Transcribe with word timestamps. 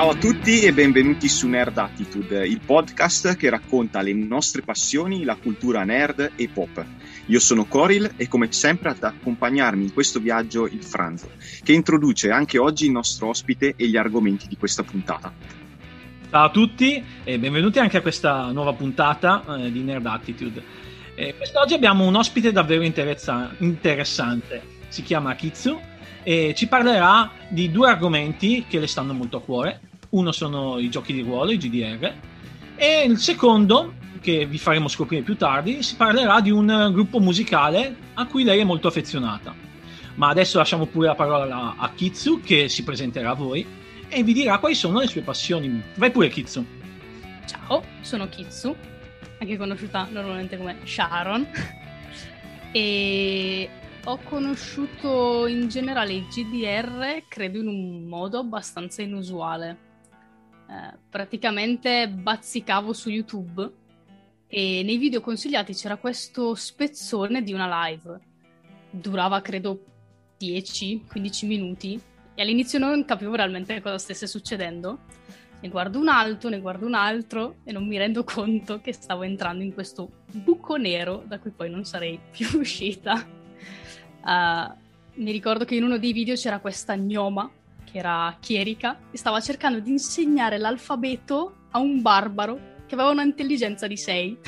Ciao 0.00 0.12
a 0.12 0.16
tutti 0.16 0.62
e 0.62 0.72
benvenuti 0.72 1.28
su 1.28 1.46
Nerd 1.46 1.76
Attitude, 1.76 2.46
il 2.46 2.62
podcast 2.64 3.36
che 3.36 3.50
racconta 3.50 4.00
le 4.00 4.14
nostre 4.14 4.62
passioni, 4.62 5.24
la 5.24 5.36
cultura 5.36 5.84
nerd 5.84 6.32
e 6.36 6.48
pop. 6.48 6.82
Io 7.26 7.38
sono 7.38 7.66
Coril 7.66 8.10
e 8.16 8.26
come 8.26 8.50
sempre 8.50 8.88
ad 8.88 9.02
accompagnarmi 9.02 9.82
in 9.84 9.92
questo 9.92 10.18
viaggio 10.18 10.66
il 10.66 10.82
Franzo, 10.82 11.28
che 11.62 11.74
introduce 11.74 12.30
anche 12.30 12.56
oggi 12.56 12.86
il 12.86 12.92
nostro 12.92 13.28
ospite 13.28 13.74
e 13.76 13.88
gli 13.88 13.98
argomenti 13.98 14.48
di 14.48 14.56
questa 14.56 14.82
puntata. 14.82 15.34
Ciao 16.30 16.44
a 16.46 16.50
tutti 16.50 17.04
e 17.22 17.38
benvenuti 17.38 17.78
anche 17.78 17.98
a 17.98 18.00
questa 18.00 18.50
nuova 18.52 18.72
puntata 18.72 19.44
eh, 19.58 19.70
di 19.70 19.82
Nerd 19.82 20.06
Attitude. 20.06 20.62
Eh, 21.14 21.34
quest'oggi 21.36 21.74
abbiamo 21.74 22.06
un 22.06 22.14
ospite 22.14 22.52
davvero 22.52 22.84
interessa- 22.84 23.54
interessante, 23.58 24.62
si 24.88 25.02
chiama 25.02 25.34
Kitsu 25.34 25.78
e 26.22 26.54
ci 26.56 26.68
parlerà 26.68 27.30
di 27.50 27.70
due 27.70 27.90
argomenti 27.90 28.64
che 28.66 28.78
le 28.78 28.86
stanno 28.86 29.12
molto 29.12 29.36
a 29.36 29.42
cuore. 29.42 29.80
Uno 30.10 30.32
sono 30.32 30.78
i 30.78 30.90
giochi 30.90 31.12
di 31.12 31.22
ruolo, 31.22 31.52
i 31.52 31.58
GDR, 31.58 32.14
e 32.76 33.04
il 33.06 33.18
secondo, 33.18 33.94
che 34.20 34.46
vi 34.46 34.58
faremo 34.58 34.88
scoprire 34.88 35.22
più 35.22 35.36
tardi, 35.36 35.82
si 35.82 35.96
parlerà 35.96 36.40
di 36.40 36.50
un 36.50 36.90
gruppo 36.92 37.20
musicale 37.20 37.94
a 38.14 38.26
cui 38.26 38.42
lei 38.42 38.60
è 38.60 38.64
molto 38.64 38.88
affezionata. 38.88 39.54
Ma 40.14 40.28
adesso 40.28 40.58
lasciamo 40.58 40.86
pure 40.86 41.06
la 41.06 41.14
parola 41.14 41.74
a 41.76 41.90
Kitsu, 41.94 42.40
che 42.40 42.68
si 42.68 42.82
presenterà 42.82 43.30
a 43.30 43.34
voi 43.34 43.66
e 44.08 44.22
vi 44.24 44.32
dirà 44.32 44.58
quali 44.58 44.74
sono 44.74 44.98
le 44.98 45.06
sue 45.06 45.22
passioni. 45.22 45.82
Vai 45.94 46.10
pure, 46.10 46.28
Kitsu. 46.28 46.66
Ciao, 47.46 47.82
sono 48.00 48.28
Kitsu, 48.28 48.74
anche 49.38 49.56
conosciuta 49.56 50.08
normalmente 50.10 50.56
come 50.56 50.78
Sharon. 50.84 51.46
e 52.72 53.68
ho 54.04 54.18
conosciuto 54.24 55.46
in 55.46 55.68
generale 55.68 56.12
i 56.14 56.26
GDR, 56.26 57.22
credo 57.28 57.58
in 57.58 57.68
un 57.68 58.04
modo 58.04 58.38
abbastanza 58.38 59.02
inusuale. 59.02 59.88
Eh, 60.70 60.96
praticamente 61.10 62.08
bazzicavo 62.08 62.92
su 62.92 63.10
YouTube 63.10 63.68
e 64.46 64.82
nei 64.84 64.98
video 64.98 65.20
consigliati 65.20 65.74
c'era 65.74 65.96
questo 65.96 66.54
spezzone 66.54 67.42
di 67.42 67.52
una 67.52 67.86
live. 67.86 68.20
Durava 68.88 69.40
credo 69.40 69.84
10-15 70.40 71.46
minuti 71.46 72.00
e 72.36 72.42
all'inizio 72.42 72.78
non 72.78 73.04
capivo 73.04 73.34
realmente 73.34 73.80
cosa 73.80 73.98
stesse 73.98 74.28
succedendo. 74.28 75.00
Ne 75.60 75.68
guardo 75.68 75.98
un 75.98 76.06
altro, 76.06 76.48
ne 76.48 76.60
guardo 76.60 76.86
un 76.86 76.94
altro 76.94 77.56
e 77.64 77.72
non 77.72 77.88
mi 77.88 77.98
rendo 77.98 78.22
conto 78.22 78.80
che 78.80 78.92
stavo 78.92 79.24
entrando 79.24 79.64
in 79.64 79.74
questo 79.74 80.22
buco 80.30 80.76
nero 80.76 81.24
da 81.26 81.40
cui 81.40 81.50
poi 81.50 81.68
non 81.68 81.84
sarei 81.84 82.18
più 82.30 82.60
uscita. 82.60 83.26
Uh, 84.22 84.72
mi 85.14 85.32
ricordo 85.32 85.64
che 85.64 85.74
in 85.74 85.82
uno 85.82 85.98
dei 85.98 86.12
video 86.12 86.36
c'era 86.36 86.60
questa 86.60 86.96
gnoma, 86.96 87.50
che 87.90 87.98
era 87.98 88.36
chierica, 88.40 88.98
e 89.10 89.16
stava 89.16 89.40
cercando 89.40 89.80
di 89.80 89.90
insegnare 89.90 90.58
l'alfabeto 90.58 91.66
a 91.70 91.78
un 91.78 92.00
barbaro 92.02 92.68
che 92.86 92.94
aveva 92.94 93.10
un'intelligenza 93.10 93.86
di 93.86 93.96
6. 93.96 94.38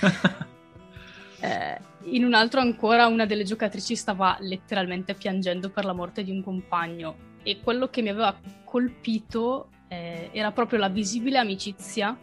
eh, 1.40 1.80
in 2.04 2.24
un 2.24 2.34
altro 2.34 2.60
ancora 2.60 3.06
una 3.06 3.26
delle 3.26 3.44
giocatrici 3.44 3.96
stava 3.96 4.36
letteralmente 4.40 5.14
piangendo 5.14 5.70
per 5.70 5.84
la 5.84 5.92
morte 5.92 6.22
di 6.22 6.30
un 6.30 6.42
compagno 6.42 7.32
e 7.42 7.60
quello 7.60 7.88
che 7.88 8.02
mi 8.02 8.10
aveva 8.10 8.38
colpito 8.64 9.68
eh, 9.88 10.30
era 10.32 10.52
proprio 10.52 10.78
la 10.78 10.88
visibile 10.88 11.38
amicizia 11.38 12.16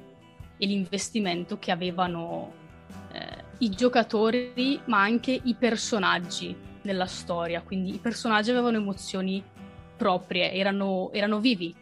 e 0.57 0.65
l'investimento 0.65 1.57
che 1.57 1.71
avevano 1.71 2.53
eh, 3.13 3.43
i 3.59 3.69
giocatori 3.69 4.79
ma 4.85 5.01
anche 5.01 5.39
i 5.43 5.55
personaggi 5.55 6.55
nella 6.83 7.05
storia, 7.05 7.61
quindi 7.61 7.93
i 7.93 7.99
personaggi 7.99 8.51
avevano 8.51 8.77
emozioni 8.77 9.43
proprie, 10.01 10.51
erano, 10.51 11.11
erano 11.13 11.39
vivi. 11.39 11.75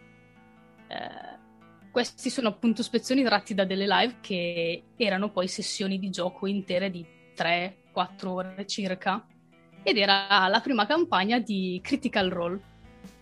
Eh, 0.87 1.37
questi 1.89 2.29
sono 2.29 2.49
appunto 2.49 2.83
spezzoni 2.83 3.23
tratti 3.23 3.53
da 3.53 3.63
delle 3.63 3.87
live 3.87 4.17
che 4.19 4.83
erano 4.97 5.31
poi 5.31 5.47
sessioni 5.47 5.97
di 5.97 6.09
gioco 6.09 6.45
intere 6.45 6.91
di 6.91 7.05
3-4 7.33 8.27
ore 8.27 8.67
circa 8.67 9.25
ed 9.81 9.95
era 9.95 10.49
la 10.49 10.59
prima 10.59 10.85
campagna 10.85 11.39
di 11.39 11.79
Critical 11.81 12.29
Role, 12.29 12.59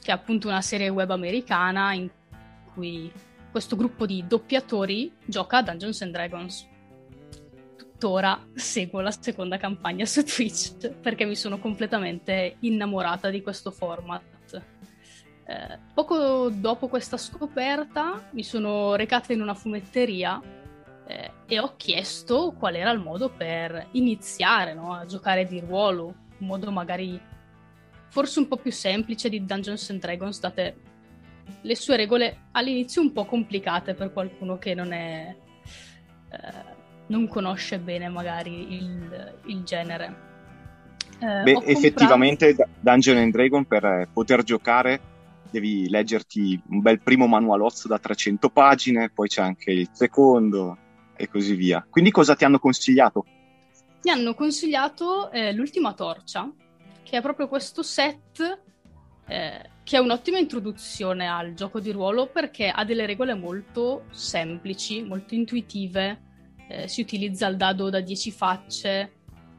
che 0.02 0.10
è 0.10 0.16
appunto 0.16 0.48
una 0.48 0.62
serie 0.62 0.90
web 0.90 1.12
americana 1.12 1.94
in 1.94 2.10
cui 2.74 3.12
questo 3.52 3.76
gruppo 3.76 4.08
di 4.08 4.26
doppiatori 4.26 5.14
gioca 5.26 5.58
a 5.58 5.62
Dungeons 5.62 6.02
and 6.02 6.12
Dragons 6.12 6.68
tuttora 7.76 8.48
seguo 8.56 9.02
la 9.02 9.12
seconda 9.12 9.58
campagna 9.58 10.06
su 10.06 10.24
Twitch 10.24 10.90
perché 10.90 11.26
mi 11.26 11.36
sono 11.36 11.60
completamente 11.60 12.58
innamorata 12.62 13.30
di 13.30 13.44
questo 13.44 13.70
format. 13.70 14.37
Eh, 14.56 15.80
poco 15.94 16.50
dopo 16.50 16.88
questa 16.88 17.16
scoperta 17.16 18.30
mi 18.32 18.44
sono 18.44 18.96
recata 18.96 19.32
in 19.32 19.42
una 19.42 19.54
fumetteria 19.54 20.42
eh, 21.08 21.32
e 21.46 21.60
ho 21.60 21.76
chiesto 21.78 22.54
qual 22.58 22.76
era 22.76 22.92
il 22.92 23.00
modo 23.00 23.30
per 23.30 23.88
iniziare 23.92 24.74
no, 24.74 24.94
a 24.94 25.06
giocare 25.06 25.46
di 25.46 25.62
ruolo, 25.62 26.06
un 26.40 26.48
modo 26.48 26.70
magari 26.70 27.20
forse 28.10 28.40
un 28.40 28.48
po' 28.48 28.58
più 28.58 28.72
semplice 28.72 29.30
di 29.30 29.46
Dungeons 29.46 29.90
and 29.90 30.02
Dragons, 30.02 30.40
date 30.40 30.76
le 31.62 31.76
sue 31.76 31.96
regole 31.96 32.48
all'inizio 32.52 33.02
un 33.02 33.14
po' 33.14 33.26
complicate 33.26 33.94
per 33.94 34.12
qualcuno 34.12 34.58
che 34.58 34.74
non 34.74 34.92
è... 34.92 35.36
Eh, 36.30 36.76
non 37.08 37.28
conosce 37.30 37.80
bene 37.80 38.10
magari 38.10 38.74
il, 38.74 39.40
il 39.46 39.64
genere. 39.64 40.27
Eh, 41.20 41.44
Beh, 41.44 41.64
effettivamente 41.66 42.56
comprato... 42.56 42.72
Dungeon 42.80 43.18
and 43.18 43.32
Dragon 43.32 43.66
per 43.66 43.86
eh, 43.86 44.08
poter 44.12 44.44
giocare 44.44 45.16
devi 45.50 45.90
leggerti 45.90 46.60
un 46.70 46.82
bel 46.82 47.02
primo 47.02 47.26
manualozzo 47.28 47.88
da 47.88 47.98
300 47.98 48.50
pagine, 48.50 49.10
poi 49.10 49.28
c'è 49.28 49.42
anche 49.42 49.72
il 49.72 49.90
secondo 49.92 50.78
e 51.16 51.28
così 51.28 51.56
via. 51.56 51.86
Quindi 51.90 52.12
cosa 52.12 52.36
ti 52.36 52.44
hanno 52.44 52.60
consigliato? 52.60 53.26
Mi 54.04 54.12
hanno 54.12 54.34
consigliato 54.34 55.32
eh, 55.32 55.54
l'ultima 55.54 55.94
torcia, 55.94 56.52
che 57.04 57.18
è 57.18 57.22
proprio 57.22 57.48
questo 57.48 57.82
set 57.82 58.66
eh, 59.28 59.70
che 59.84 59.98
è 59.98 60.00
un'ottima 60.00 60.38
introduzione 60.38 61.28
al 61.28 61.54
gioco 61.54 61.80
di 61.80 61.92
ruolo 61.92 62.28
perché 62.28 62.70
ha 62.70 62.86
delle 62.86 63.06
regole 63.06 63.34
molto 63.34 64.06
semplici, 64.12 65.04
molto 65.04 65.34
intuitive, 65.34 66.22
eh, 66.70 66.88
si 66.88 67.02
utilizza 67.02 67.48
il 67.48 67.58
dado 67.58 67.90
da 67.90 68.00
10 68.00 68.32
facce, 68.32 69.12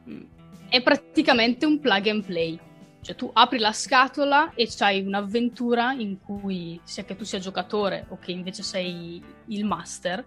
mm. 0.08 0.20
È 0.68 0.82
praticamente 0.82 1.66
un 1.66 1.78
plug 1.78 2.06
and 2.08 2.24
play. 2.24 2.58
Cioè 3.00 3.14
tu 3.14 3.30
apri 3.32 3.58
la 3.58 3.72
scatola 3.72 4.52
e 4.54 4.66
c'hai 4.68 5.04
un'avventura 5.06 5.92
in 5.92 6.18
cui 6.20 6.80
sia 6.82 7.04
che 7.04 7.16
tu 7.16 7.24
sia 7.24 7.38
giocatore 7.38 8.06
o 8.08 8.18
che 8.18 8.32
invece 8.32 8.62
sei 8.62 9.22
il 9.46 9.64
master, 9.64 10.24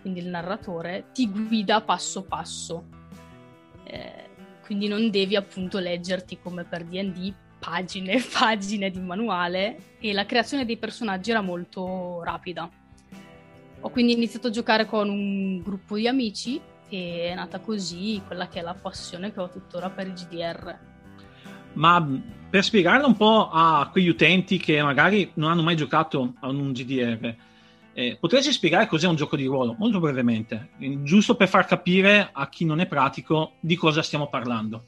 quindi 0.00 0.20
il 0.20 0.28
narratore, 0.28 1.06
ti 1.12 1.28
guida 1.28 1.80
passo 1.82 2.22
passo. 2.24 2.84
Eh, 3.84 4.28
quindi 4.64 4.88
non 4.88 5.10
devi 5.10 5.36
appunto 5.36 5.78
leggerti 5.78 6.38
come 6.40 6.64
per 6.64 6.84
DD 6.84 7.34
pagine 7.58 8.14
e 8.14 8.24
pagine 8.32 8.90
di 8.90 9.00
manuale 9.00 9.96
e 10.00 10.12
la 10.12 10.26
creazione 10.26 10.64
dei 10.64 10.78
personaggi 10.78 11.30
era 11.30 11.42
molto 11.42 12.22
rapida 12.22 12.68
ho 13.84 13.90
quindi 13.90 14.14
iniziato 14.14 14.46
a 14.46 14.50
giocare 14.50 14.86
con 14.86 15.10
un 15.10 15.60
gruppo 15.60 15.96
di 15.96 16.08
amici 16.08 16.58
e 16.88 17.28
è 17.30 17.34
nata 17.34 17.60
così 17.60 18.22
quella 18.26 18.48
che 18.48 18.60
è 18.60 18.62
la 18.62 18.74
passione 18.74 19.32
che 19.32 19.40
ho 19.40 19.48
tuttora 19.48 19.90
per 19.90 20.06
il 20.06 20.12
GDR. 20.12 20.78
Ma 21.74 22.06
per 22.50 22.62
spiegarla 22.62 23.06
un 23.06 23.16
po' 23.16 23.50
a 23.50 23.88
quegli 23.90 24.08
utenti 24.08 24.58
che 24.58 24.80
magari 24.82 25.32
non 25.34 25.50
hanno 25.50 25.62
mai 25.62 25.76
giocato 25.76 26.34
a 26.40 26.48
un 26.48 26.72
GDR, 26.72 27.34
eh, 27.94 28.16
potresti 28.18 28.52
spiegare 28.52 28.86
cos'è 28.86 29.06
un 29.06 29.16
gioco 29.16 29.36
di 29.36 29.44
ruolo, 29.44 29.74
molto 29.78 30.00
brevemente, 30.00 30.70
giusto 31.02 31.36
per 31.36 31.48
far 31.48 31.64
capire 31.64 32.28
a 32.32 32.48
chi 32.48 32.64
non 32.64 32.80
è 32.80 32.86
pratico 32.86 33.54
di 33.60 33.76
cosa 33.76 34.02
stiamo 34.02 34.28
parlando. 34.28 34.84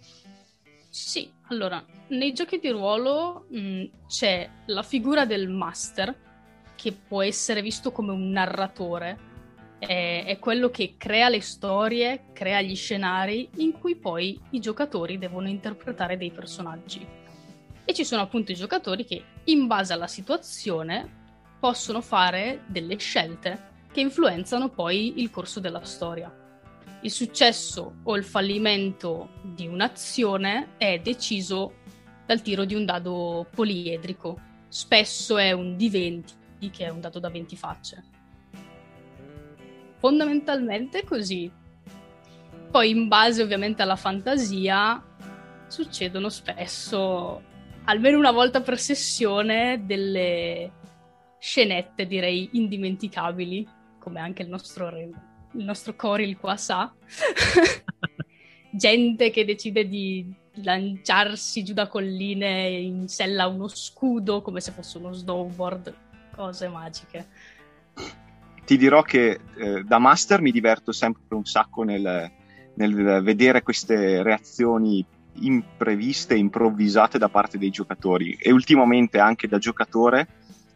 Sì, 0.91 1.31
allora, 1.49 1.85
nei 2.09 2.33
giochi 2.33 2.59
di 2.59 2.69
ruolo 2.71 3.47
mh, 3.49 3.85
c'è 4.09 4.49
la 4.67 4.83
figura 4.83 5.25
del 5.25 5.49
master, 5.49 6.15
che 6.75 6.93
può 6.93 7.23
essere 7.23 7.63
visto 7.63 7.93
come 7.93 8.13
un 8.13 8.31
narratore, 8.31 9.19
è, 9.79 10.25
è, 10.27 10.39
quello 10.39 10.71
che 10.71 10.97
crea 10.97 11.29
le 11.29 11.41
storie, 11.41 12.27
crea 12.33 12.61
gli 12.63 12.75
scenari 12.75 13.49
in 13.57 13.73
cui 13.73 13.97
poi 13.97 14.41
i 14.51 14.61
giocatori 14.61 15.19
devono 15.19 15.49
interpretare 15.49 16.17
dei 16.17 16.31
personaggi. 16.31 17.07
E 17.85 17.95
ci 17.95 18.05
sono 18.05 18.23
appunto 18.23 18.53
i 18.53 18.57
giocatori 18.57 19.05
che, 19.05 19.23
in 19.45 19.67
base 19.67 19.93
alla 19.93 20.07
situazione, 20.07 21.25
possono 21.61 22.01
fare 22.01 22.65
delle 22.67 22.97
scelte 22.97 23.75
che 23.93 24.01
influenzano 24.01 24.69
poi 24.69 25.21
il 25.21 25.31
corso 25.31 25.61
della 25.61 25.85
storia. 25.85 26.35
Il 27.03 27.11
successo 27.11 27.97
o 28.03 28.17
il 28.17 28.25
fallimento 28.25 29.31
di 29.43 29.67
un'azione 29.67 30.75
è 30.79 30.99
deciso 30.99 31.75
dal 32.27 32.43
tiro 32.43 32.65
di 32.65 32.75
un 32.75 32.85
dado 32.85 33.47
poliedrico. 33.55 34.41
Spesso 34.69 35.37
è 35.37 35.53
un 35.53 35.77
D20 35.77 36.45
che 36.71 36.87
è 36.87 36.89
un 36.89 37.01
dato 37.01 37.21
da 37.21 37.31
20 37.31 37.57
facce. 37.57 38.16
Fondamentalmente 39.99 41.05
così. 41.05 41.51
Poi 42.71 42.91
in 42.91 43.09
base 43.09 43.43
ovviamente 43.43 43.83
alla 43.83 43.97
fantasia 43.97 45.03
succedono 45.67 46.29
spesso, 46.29 47.43
almeno 47.85 48.19
una 48.19 48.33
volta 48.33 48.61
per 48.61 48.79
sessione, 48.79 49.83
delle, 49.85 50.71
scenette 51.47 52.07
direi 52.07 52.51
indimenticabili, 52.53 53.69
come 53.99 54.21
anche 54.21 54.43
il 54.43 54.49
nostro, 54.49 54.89
il 54.89 55.15
nostro 55.53 55.95
Coril 55.95 56.37
qua 56.39 56.57
sa. 56.57 56.93
Gente 58.71 59.31
che 59.31 59.45
decide 59.45 59.87
di 59.87 60.35
lanciarsi 60.55 61.63
giù 61.63 61.73
da 61.73 61.87
colline 61.87 62.69
in 62.71 63.09
sella 63.09 63.47
uno 63.47 63.69
scudo 63.69 64.43
come 64.43 64.61
se 64.61 64.73
fosse 64.73 64.99
uno 64.99 65.13
snowboard, 65.13 65.95
cose 66.35 66.69
magiche. 66.69 67.29
Ti 68.67 68.77
dirò 68.77 69.03
che 69.03 69.39
eh, 69.55 69.85
da 69.85 69.99
master 69.99 70.41
mi 70.41 70.51
diverto 70.51 70.91
sempre 70.91 71.37
un 71.37 71.45
sacco 71.45 71.85
nel, 71.85 72.29
nel 72.75 73.23
vedere 73.23 73.63
queste 73.63 74.25
reazioni 74.25 75.07
impreviste, 75.39 76.35
improvvisate 76.35 77.17
da 77.17 77.29
parte 77.29 77.59
dei 77.59 77.71
giocatori 77.71 78.37
e 78.41 78.51
ultimamente 78.51 79.21
anche 79.21 79.47
da 79.47 79.59
giocatore, 79.59 80.27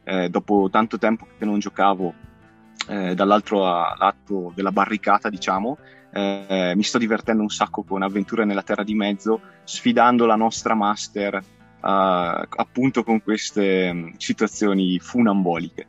eh, 0.05 0.29
dopo 0.29 0.69
tanto 0.71 0.99
tempo 0.99 1.27
che 1.37 1.45
non 1.45 1.59
giocavo 1.59 2.15
eh, 2.87 3.17
dall'altro 3.17 3.65
lato 3.65 4.53
della 4.55 4.71
barricata, 4.71 5.29
diciamo, 5.29 5.79
eh, 6.13 6.73
mi 6.77 6.85
sto 6.85 6.97
divertendo 6.97 7.43
un 7.43 7.51
sacco 7.51 7.83
con 7.83 8.03
Avventure 8.03 8.45
nella 8.45 8.63
Terra 8.63 8.85
di 8.85 8.95
Mezzo, 8.95 9.41
sfidando 9.65 10.27
la 10.27 10.37
nostra 10.37 10.75
master 10.75 11.35
uh, 11.35 11.47
appunto 11.81 13.03
con 13.03 13.23
queste 13.23 13.91
um, 13.93 14.13
situazioni 14.17 14.99
funamboliche. 14.99 15.87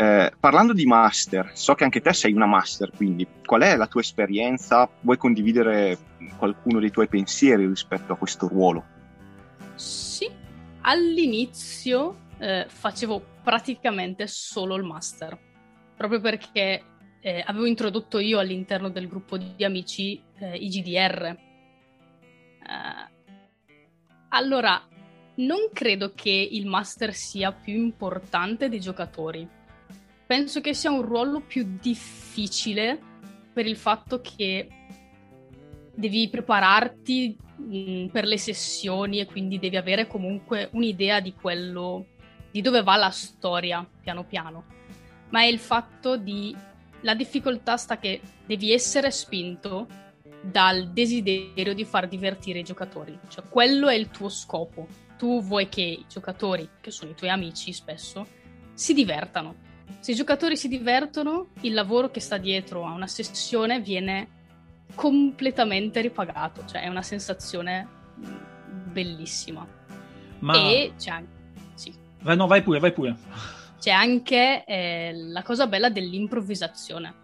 Eh, 0.00 0.32
parlando 0.40 0.72
di 0.72 0.86
master, 0.86 1.50
so 1.52 1.74
che 1.74 1.84
anche 1.84 2.00
te 2.00 2.14
sei 2.14 2.32
una 2.32 2.46
master, 2.46 2.90
quindi 2.96 3.26
qual 3.44 3.60
è 3.60 3.76
la 3.76 3.86
tua 3.86 4.00
esperienza? 4.00 4.88
Vuoi 5.02 5.18
condividere 5.18 5.98
qualcuno 6.38 6.80
dei 6.80 6.90
tuoi 6.90 7.06
pensieri 7.06 7.66
rispetto 7.66 8.14
a 8.14 8.16
questo 8.16 8.48
ruolo? 8.48 8.82
Sì, 9.74 10.26
all'inizio 10.80 12.28
eh, 12.38 12.64
facevo 12.66 13.22
praticamente 13.42 14.26
solo 14.26 14.74
il 14.76 14.84
master, 14.84 15.38
proprio 15.94 16.22
perché 16.22 16.82
eh, 17.20 17.44
avevo 17.46 17.66
introdotto 17.66 18.18
io 18.20 18.38
all'interno 18.38 18.88
del 18.88 19.06
gruppo 19.06 19.36
di 19.36 19.62
amici 19.62 20.18
eh, 20.38 20.56
i 20.56 20.68
GDR. 20.70 21.24
Eh, 21.26 21.38
allora, 24.30 24.82
non 25.34 25.68
credo 25.74 26.14
che 26.14 26.30
il 26.30 26.64
master 26.64 27.12
sia 27.12 27.52
più 27.52 27.74
importante 27.74 28.70
dei 28.70 28.80
giocatori. 28.80 29.58
Penso 30.30 30.60
che 30.60 30.74
sia 30.74 30.92
un 30.92 31.02
ruolo 31.02 31.40
più 31.40 31.76
difficile 31.80 32.96
per 33.52 33.66
il 33.66 33.76
fatto 33.76 34.20
che 34.20 34.68
devi 35.92 36.28
prepararti 36.28 37.36
mh, 37.56 37.64
mm, 37.64 38.06
per 38.10 38.26
le 38.26 38.38
sessioni 38.38 39.18
e 39.18 39.26
quindi 39.26 39.58
devi 39.58 39.76
avere 39.76 40.06
comunque 40.06 40.68
un'idea 40.70 41.18
di 41.18 41.34
quello, 41.34 42.06
di 42.48 42.60
dove 42.60 42.84
va 42.84 42.94
la 42.94 43.10
storia 43.10 43.84
piano 44.00 44.22
piano. 44.22 44.66
Ma 45.30 45.40
è 45.40 45.46
il 45.46 45.58
fatto 45.58 46.16
di 46.16 46.54
la 47.00 47.16
difficoltà 47.16 47.76
sta 47.76 47.98
che 47.98 48.20
devi 48.46 48.72
essere 48.72 49.10
spinto 49.10 49.88
dal 50.40 50.92
desiderio 50.92 51.74
di 51.74 51.84
far 51.84 52.06
divertire 52.06 52.60
i 52.60 52.62
giocatori, 52.62 53.18
cioè 53.26 53.48
quello 53.48 53.88
è 53.88 53.94
il 53.94 54.10
tuo 54.10 54.28
scopo. 54.28 54.86
Tu 55.18 55.42
vuoi 55.42 55.68
che 55.68 55.82
i 55.82 56.04
giocatori, 56.08 56.68
che 56.80 56.92
sono 56.92 57.10
i 57.10 57.16
tuoi 57.16 57.30
amici 57.30 57.72
spesso, 57.72 58.24
si 58.74 58.94
divertano. 58.94 59.69
Se 59.98 60.12
i 60.12 60.14
giocatori 60.14 60.56
si 60.56 60.68
divertono, 60.68 61.48
il 61.62 61.74
lavoro 61.74 62.10
che 62.10 62.20
sta 62.20 62.38
dietro 62.38 62.86
a 62.86 62.92
una 62.92 63.06
sessione 63.06 63.80
viene 63.80 64.38
completamente 64.94 66.00
ripagato, 66.00 66.64
cioè 66.66 66.82
è 66.82 66.88
una 66.88 67.02
sensazione 67.02 67.86
bellissima. 68.92 69.66
Ma... 70.38 70.54
E 70.54 70.92
c'è 70.96 71.10
anche... 71.10 71.32
Sì. 71.74 71.92
Vai, 72.22 72.36
no, 72.36 72.46
vai 72.46 72.62
pure, 72.62 72.78
vai 72.78 72.92
pure 72.92 73.16
c'è 73.80 73.90
anche 73.90 74.62
eh, 74.66 75.12
la 75.14 75.42
cosa 75.42 75.66
bella 75.66 75.88
dell'improvvisazione. 75.88 77.14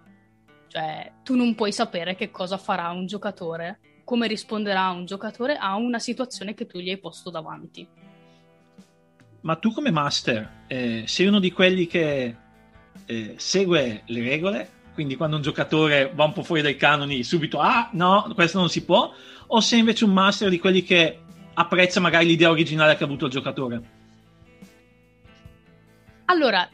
Cioè, 0.69 1.13
tu 1.23 1.37
non 1.37 1.55
puoi 1.55 1.71
sapere 1.71 2.17
che 2.17 2.31
cosa 2.31 2.57
farà 2.57 2.91
un 2.91 3.07
giocatore, 3.07 3.79
come 4.05 4.27
risponderà 4.27 4.89
un 4.91 5.05
giocatore 5.05 5.57
a 5.57 5.77
una 5.77 5.99
situazione 5.99 6.55
che 6.55 6.67
tu 6.67 6.79
gli 6.79 6.89
hai 6.89 6.99
posto 6.99 7.31
davanti. 7.31 7.87
Ma 9.43 9.57
tu 9.57 9.71
come 9.71 9.91
master 9.91 10.65
eh, 10.67 11.05
sei 11.07 11.27
uno 11.27 11.39
di 11.39 11.53
quelli 11.53 11.87
che 11.87 12.35
eh, 13.05 13.35
segue 13.37 14.03
le 14.07 14.21
regole, 14.21 14.71
quindi 14.95 15.17
quando 15.17 15.37
un 15.37 15.43
giocatore 15.43 16.11
va 16.15 16.25
un 16.25 16.33
po' 16.33 16.43
fuori 16.43 16.63
dai 16.63 16.77
canoni 16.77 17.23
subito, 17.23 17.61
ah 17.61 17.91
no, 17.93 18.33
questo 18.35 18.59
non 18.59 18.71
si 18.71 18.85
può, 18.85 19.13
o 19.49 19.61
sei 19.61 19.81
invece 19.81 20.05
un 20.05 20.13
master 20.13 20.49
di 20.49 20.59
quelli 20.59 20.83
che 20.83 21.21
apprezza 21.55 22.01
magari 22.01 22.27
l'idea 22.27 22.51
originale 22.51 22.97
che 22.97 23.03
ha 23.03 23.07
avuto 23.07 23.27
il 23.27 23.31
giocatore? 23.31 23.83
Allora, 26.27 26.69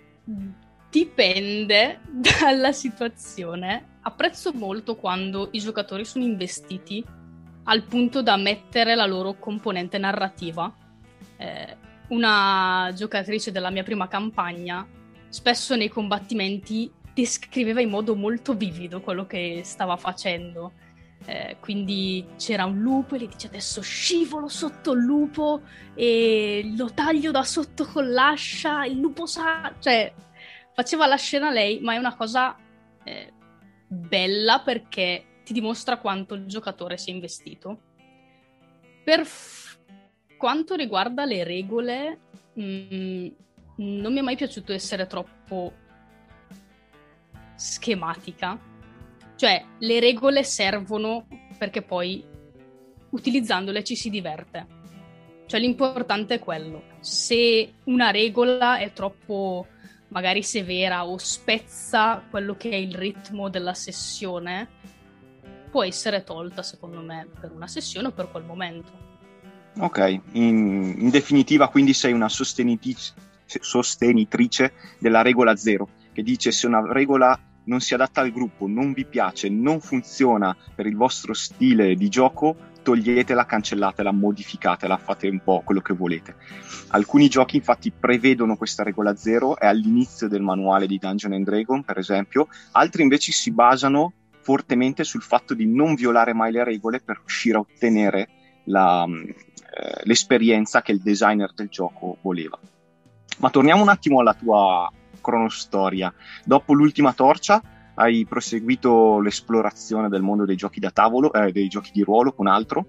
dipende 0.90 2.00
dalla 2.10 2.72
situazione. 2.72 3.98
Apprezzo 4.02 4.52
molto 4.52 4.96
quando 4.96 5.48
i 5.52 5.58
giocatori 5.58 6.04
sono 6.04 6.24
investiti 6.24 7.04
al 7.64 7.82
punto 7.84 8.22
da 8.22 8.36
mettere 8.36 8.94
la 8.94 9.06
loro 9.06 9.34
componente 9.34 9.98
narrativa. 9.98 10.72
Eh, 11.36 11.76
una 12.08 12.92
giocatrice 12.94 13.52
della 13.52 13.70
mia 13.70 13.82
prima 13.82 14.08
campagna 14.08 14.86
spesso 15.32 15.74
nei 15.76 15.88
combattimenti 15.88 16.92
descriveva 17.14 17.80
in 17.80 17.88
modo 17.88 18.14
molto 18.14 18.54
vivido 18.54 19.00
quello 19.00 19.26
che 19.26 19.62
stava 19.64 19.96
facendo 19.96 20.72
eh, 21.26 21.56
quindi 21.60 22.26
c'era 22.36 22.64
un 22.64 22.80
lupo 22.80 23.14
e 23.14 23.18
lei 23.18 23.28
dice 23.28 23.46
adesso 23.46 23.80
scivolo 23.80 24.48
sotto 24.48 24.92
il 24.92 25.02
lupo 25.02 25.62
e 25.94 26.72
lo 26.76 26.92
taglio 26.92 27.30
da 27.30 27.44
sotto 27.44 27.84
con 27.84 28.10
l'ascia, 28.10 28.84
il 28.84 28.98
lupo 28.98 29.26
sa... 29.26 29.72
Cioè, 29.78 30.12
faceva 30.74 31.06
la 31.06 31.16
scena 31.16 31.50
lei, 31.50 31.80
ma 31.80 31.94
è 31.94 31.98
una 31.98 32.16
cosa 32.16 32.56
eh, 33.04 33.32
bella 33.86 34.60
perché 34.60 35.40
ti 35.44 35.52
dimostra 35.52 35.98
quanto 35.98 36.34
il 36.34 36.46
giocatore 36.46 36.96
si 36.96 37.10
è 37.10 37.12
investito. 37.12 37.80
Per 39.04 39.24
f- 39.24 39.78
quanto 40.36 40.74
riguarda 40.74 41.24
le 41.24 41.44
regole, 41.44 42.18
mh, 42.54 42.64
mm, 42.64 43.26
non 44.00 44.12
mi 44.12 44.18
è 44.18 44.22
mai 44.22 44.36
piaciuto 44.36 44.72
essere 44.72 45.06
troppo 45.06 45.72
schematica 47.54 48.58
cioè, 49.42 49.64
le 49.78 49.98
regole 49.98 50.44
servono 50.44 51.26
perché 51.58 51.82
poi 51.82 52.24
utilizzandole 53.10 53.82
ci 53.82 53.96
si 53.96 54.08
diverte. 54.08 54.66
Cioè, 55.46 55.58
l'importante 55.58 56.34
è 56.34 56.38
quello. 56.38 56.84
Se 57.00 57.72
una 57.86 58.12
regola 58.12 58.78
è 58.78 58.92
troppo 58.92 59.66
magari 60.10 60.44
severa 60.44 61.04
o 61.04 61.18
spezza 61.18 62.22
quello 62.30 62.56
che 62.56 62.70
è 62.70 62.76
il 62.76 62.94
ritmo 62.94 63.48
della 63.48 63.74
sessione, 63.74 64.68
può 65.72 65.82
essere 65.82 66.22
tolta, 66.22 66.62
secondo 66.62 67.00
me, 67.00 67.26
per 67.40 67.50
una 67.50 67.66
sessione 67.66 68.06
o 68.06 68.12
per 68.12 68.30
quel 68.30 68.44
momento. 68.44 68.92
Ok, 69.80 70.20
in, 70.34 70.94
in 70.98 71.10
definitiva 71.10 71.68
quindi 71.68 71.94
sei 71.94 72.12
una 72.12 72.28
sostenitrice, 72.28 73.14
sostenitrice 73.60 74.72
della 74.98 75.22
regola 75.22 75.56
zero, 75.56 75.88
che 76.12 76.22
dice 76.22 76.52
se 76.52 76.66
una 76.66 76.82
regola 76.92 77.38
non 77.64 77.80
si 77.80 77.94
adatta 77.94 78.20
al 78.20 78.32
gruppo, 78.32 78.66
non 78.66 78.92
vi 78.92 79.04
piace, 79.04 79.48
non 79.48 79.80
funziona 79.80 80.56
per 80.74 80.86
il 80.86 80.96
vostro 80.96 81.32
stile 81.32 81.94
di 81.94 82.08
gioco, 82.08 82.56
toglietela, 82.82 83.46
cancellatela, 83.46 84.10
modificatela, 84.10 84.96
fate 84.96 85.28
un 85.28 85.40
po' 85.42 85.62
quello 85.64 85.80
che 85.80 85.94
volete. 85.94 86.34
Alcuni 86.88 87.28
giochi 87.28 87.56
infatti 87.56 87.92
prevedono 87.92 88.56
questa 88.56 88.82
regola 88.82 89.14
zero, 89.14 89.56
è 89.56 89.66
all'inizio 89.66 90.28
del 90.28 90.42
manuale 90.42 90.86
di 90.86 90.98
Dungeon 90.98 91.34
and 91.34 91.44
Dragon, 91.44 91.84
per 91.84 91.98
esempio, 91.98 92.48
altri 92.72 93.02
invece 93.02 93.32
si 93.32 93.52
basano 93.52 94.12
fortemente 94.40 95.04
sul 95.04 95.22
fatto 95.22 95.54
di 95.54 95.66
non 95.66 95.94
violare 95.94 96.32
mai 96.32 96.50
le 96.50 96.64
regole 96.64 97.00
per 97.00 97.18
riuscire 97.18 97.56
a 97.56 97.60
ottenere 97.60 98.28
la, 98.64 99.04
eh, 99.04 100.00
l'esperienza 100.04 100.82
che 100.82 100.92
il 100.92 101.00
designer 101.00 101.52
del 101.54 101.68
gioco 101.68 102.18
voleva. 102.22 102.58
Ma 103.38 103.50
torniamo 103.50 103.82
un 103.82 103.88
attimo 103.88 104.20
alla 104.20 104.34
tua 104.34 104.90
cronostoria. 105.20 106.12
Dopo 106.44 106.74
l'ultima 106.74 107.12
torcia 107.12 107.62
hai 107.94 108.24
proseguito 108.26 109.20
l'esplorazione 109.20 110.08
del 110.08 110.22
mondo 110.22 110.44
dei 110.44 110.56
giochi 110.56 110.80
da 110.80 110.90
tavolo, 110.90 111.32
eh, 111.32 111.52
dei 111.52 111.68
giochi 111.68 111.90
di 111.92 112.02
ruolo 112.02 112.32
con 112.32 112.46
altro? 112.46 112.86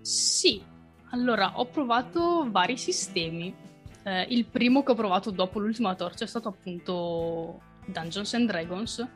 Sì, 0.00 0.62
allora 1.10 1.58
ho 1.58 1.66
provato 1.66 2.46
vari 2.50 2.76
sistemi. 2.76 3.54
Eh, 4.02 4.26
il 4.30 4.44
primo 4.46 4.82
che 4.82 4.92
ho 4.92 4.94
provato 4.94 5.30
dopo 5.30 5.58
l'ultima 5.58 5.94
torcia 5.94 6.24
è 6.24 6.28
stato 6.28 6.48
appunto 6.48 7.60
Dungeons 7.86 8.34
and 8.34 8.48
Dragons, 8.48 9.06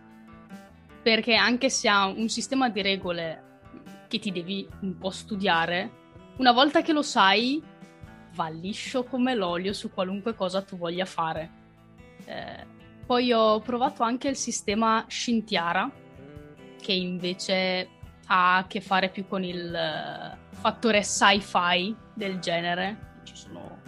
perché 1.03 1.35
anche 1.35 1.69
se 1.71 1.89
ha 1.89 2.07
un 2.07 2.29
sistema 2.29 2.69
di 2.69 2.83
regole 2.83 3.43
che 4.09 4.19
ti 4.19 4.33
devi 4.33 4.67
un 4.81 4.97
po' 4.97 5.11
studiare, 5.11 5.91
una 6.39 6.53
volta 6.53 6.83
che 6.83 6.93
lo 6.93 7.03
sai, 7.03 7.63
va 8.39 8.49
liscio 8.49 9.03
come 9.03 9.35
l'olio 9.35 9.73
su 9.73 9.91
qualunque 9.91 10.37
cosa 10.37 10.63
tu 10.63 10.77
voglia 10.77 11.05
fare. 11.05 11.51
Eh, 12.25 12.67
poi 13.05 13.33
ho 13.33 13.59
provato 13.59 14.05
anche 14.05 14.29
il 14.29 14.37
sistema 14.37 15.05
Scintiara, 15.09 15.91
che 16.81 16.93
invece 16.93 17.89
ha 18.27 18.59
a 18.59 18.67
che 18.69 18.81
fare 18.81 19.09
più 19.09 19.27
con 19.27 19.43
il 19.43 19.73
uh, 19.75 20.55
fattore 20.55 21.03
sci-fi 21.03 21.97
del 22.15 22.39
genere. 22.39 23.17
Ci 23.25 23.35
sono 23.35 23.81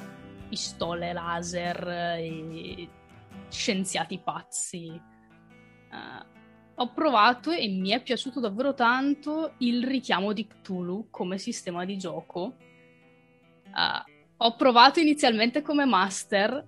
pistole 0.49 1.13
laser 1.13 1.87
e 2.19 2.89
scienziati 3.49 4.19
pazzi. 4.19 5.01
Uh, 5.91 6.25
ho 6.75 6.93
provato 6.93 7.53
e 7.53 7.69
mi 7.69 7.91
è 7.91 8.03
piaciuto 8.03 8.41
davvero 8.41 8.75
tanto 8.75 9.53
il 9.59 9.85
richiamo 9.85 10.33
di 10.33 10.47
Cthulhu 10.47 11.09
come 11.11 11.39
sistema 11.39 11.85
di 11.85 11.97
gioco. 11.99 12.57
Uh, 13.67 14.10
ho 14.43 14.57
provato 14.57 15.01
inizialmente 15.01 15.61
come 15.61 15.85
master 15.85 16.65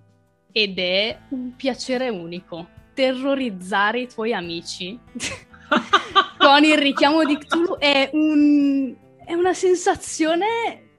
ed 0.51 0.77
è 0.77 1.17
un 1.29 1.55
piacere 1.55 2.09
unico. 2.09 2.67
Terrorizzare 2.93 4.01
i 4.01 4.07
tuoi 4.07 4.33
amici 4.33 4.99
con 6.37 6.63
il 6.63 6.77
richiamo 6.77 7.25
di 7.25 7.35
Cthulhu 7.37 7.77
è, 7.79 8.11
un, 8.13 8.95
è 9.25 9.33
una 9.33 9.53
sensazione 9.53 10.89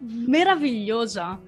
meravigliosa. 0.00 1.40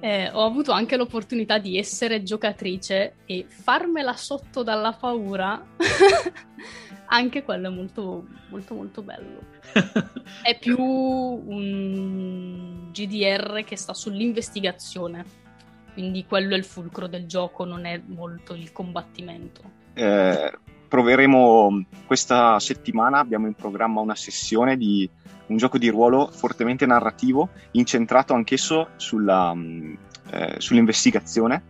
Eh, 0.00 0.30
ho 0.32 0.44
avuto 0.44 0.72
anche 0.72 0.96
l'opportunità 0.96 1.58
di 1.58 1.76
essere 1.76 2.22
giocatrice 2.22 3.16
e 3.26 3.46
farmela 3.48 4.14
sotto 4.14 4.62
dalla 4.62 4.92
paura. 4.92 5.64
anche 7.10 7.42
quello 7.42 7.68
è 7.68 7.70
molto, 7.70 8.26
molto, 8.50 8.74
molto 8.74 9.02
bello. 9.02 9.40
è 10.42 10.58
più 10.58 10.78
un 10.78 12.90
GDR 12.92 13.64
che 13.64 13.76
sta 13.76 13.94
sull'investigazione. 13.94 15.46
Quindi 15.92 16.24
quello 16.26 16.54
è 16.54 16.58
il 16.58 16.64
fulcro 16.64 17.08
del 17.08 17.26
gioco, 17.26 17.64
non 17.64 17.84
è 17.84 18.00
molto 18.06 18.54
il 18.54 18.70
combattimento. 18.70 19.62
Eh, 19.94 20.52
proveremo 20.88 21.84
questa 22.06 22.58
settimana, 22.58 23.18
abbiamo 23.18 23.46
in 23.46 23.54
programma 23.54 24.00
una 24.00 24.14
sessione 24.14 24.76
di 24.76 25.08
un 25.46 25.56
gioco 25.56 25.78
di 25.78 25.88
ruolo 25.88 26.30
fortemente 26.32 26.86
narrativo, 26.86 27.50
incentrato 27.72 28.34
anch'esso 28.34 28.90
sulla, 28.96 29.54
mm, 29.54 29.94
eh, 30.30 30.54
sull'investigazione, 30.58 31.62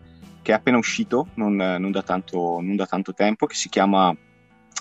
che 0.43 0.53
è 0.53 0.55
appena 0.55 0.79
uscito, 0.79 1.29
non, 1.35 1.57
non, 1.57 1.91
da 1.91 2.03
tanto, 2.03 2.61
non, 2.61 2.77
da 2.77 2.87
tanto, 2.87 3.13
tempo, 3.13 3.47
che 3.47 3.55
si 3.55 3.69
chiama 3.69 4.15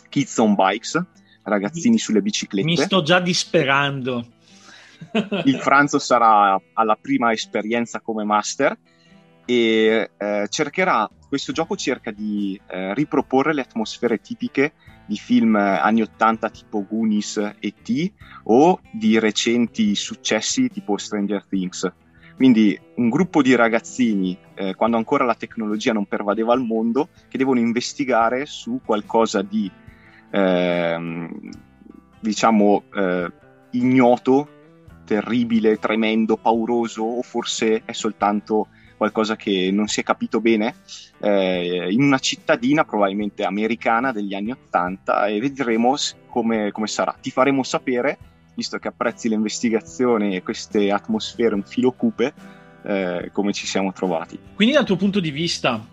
Kids 0.10 0.38
on 0.38 0.56
Bikes, 0.56 1.04
ragazzini 1.44 1.98
sulle 1.98 2.22
biciclette. 2.22 2.68
Mi 2.68 2.78
sto 2.78 3.02
già 3.02 3.20
disperando. 3.20 4.26
Il 5.46 5.58
Franzo 5.60 6.00
sarà 6.00 6.60
alla 6.74 6.98
prima 7.00 7.32
esperienza 7.32 8.02
come 8.02 8.24
master 8.24 8.78
e 9.50 10.10
eh, 10.18 10.46
cercherà, 10.50 11.10
questo 11.30 11.54
gioco 11.54 11.78
cerca 11.78 12.12
di 12.12 12.60
eh, 12.68 12.94
riproporre 12.94 13.54
le 13.54 13.62
atmosfere 13.62 14.20
tipiche 14.20 14.74
di 15.06 15.16
film 15.16 15.56
anni 15.56 16.02
80 16.02 16.50
tipo 16.50 16.86
Goonies 16.86 17.54
e 17.60 17.74
T 17.82 18.12
o 18.44 18.82
di 18.92 19.18
recenti 19.20 19.96
successi 19.96 20.70
tipo 20.70 20.98
Stranger 20.98 21.46
Things. 21.48 21.90
Quindi 22.36 22.78
un 22.96 23.10
gruppo 23.10 23.42
di 23.42 23.56
ragazzini, 23.56 24.38
eh, 24.54 24.76
quando 24.76 24.98
ancora 24.98 25.24
la 25.24 25.34
tecnologia 25.34 25.94
non 25.94 26.06
pervadeva 26.06 26.54
il 26.54 26.62
mondo, 26.62 27.08
che 27.30 27.38
devono 27.38 27.60
investigare 27.60 28.46
su 28.46 28.82
qualcosa 28.84 29.42
di, 29.42 29.72
eh, 30.30 31.30
diciamo, 32.20 32.84
eh, 32.94 33.32
ignoto, 33.72 34.50
terribile, 35.06 35.78
tremendo, 35.78 36.36
pauroso, 36.36 37.04
o 37.04 37.22
forse 37.22 37.84
è 37.86 37.94
soltanto 37.94 38.68
qualcosa 38.98 39.36
che 39.36 39.70
non 39.72 39.88
si 39.88 40.02
è 40.02 40.04
capito 40.04 40.42
bene, 40.42 40.76
eh, 41.20 41.88
in 41.92 42.02
una 42.02 42.20
cittadina 42.20 42.84
probabilmente 42.84 43.44
americana 43.44 44.12
degli 44.12 44.34
anni 44.34 44.52
Ottanta 44.52 45.28
e 45.28 45.40
vedremo 45.40 45.96
come, 46.28 46.72
come 46.72 46.88
sarà. 46.88 47.16
Ti 47.20 47.30
faremo 47.30 47.64
sapere, 47.64 48.18
visto 48.56 48.78
che 48.80 48.88
apprezzi 48.88 49.30
le 49.30 49.36
investigazioni 49.36 50.36
e 50.36 50.44
queste 50.44 50.92
atmosfere 50.92 51.54
un 51.54 51.64
filo 51.64 51.92
cupe, 51.92 52.34
eh, 52.84 53.30
come 53.32 53.54
ci 53.54 53.68
siamo 53.68 53.94
trovati. 53.94 54.38
Quindi 54.56 54.74
dal 54.74 54.86
tuo 54.86 54.96
punto 54.96 55.20
di 55.20 55.32
vista 55.32 55.86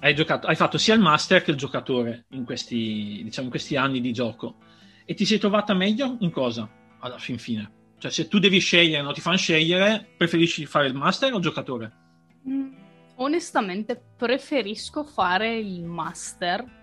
hai, 0.00 0.14
giocato, 0.14 0.46
hai 0.48 0.56
fatto 0.56 0.76
sia 0.76 0.94
il 0.94 1.00
master 1.00 1.42
che 1.42 1.52
il 1.52 1.56
giocatore 1.56 2.24
in 2.30 2.44
questi, 2.44 3.20
diciamo, 3.22 3.46
in 3.46 3.50
questi 3.50 3.76
anni 3.76 4.00
di 4.00 4.12
gioco 4.12 4.56
e 5.04 5.14
ti 5.14 5.24
sei 5.24 5.38
trovata 5.38 5.72
meglio 5.74 6.16
in 6.20 6.30
cosa 6.30 6.68
alla 6.98 7.18
fin 7.18 7.38
fine? 7.38 7.70
Cioè 7.98 8.10
se 8.10 8.28
tu 8.28 8.38
devi 8.38 8.58
scegliere, 8.58 9.02
non 9.02 9.14
ti 9.14 9.20
fanno 9.20 9.36
scegliere, 9.36 10.06
preferisci 10.16 10.66
fare 10.66 10.88
il 10.88 10.94
master 10.94 11.32
o 11.32 11.36
il 11.36 11.42
giocatore? 11.42 12.03
Mm, 12.48 12.72
onestamente 13.16 14.00
preferisco 14.16 15.04
fare 15.04 15.56
il 15.56 15.82
master 15.82 16.82